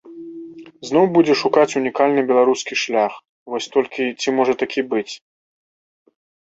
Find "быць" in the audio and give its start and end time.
4.97-5.11